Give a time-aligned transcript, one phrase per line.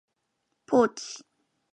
[0.65, 1.23] ポーチ、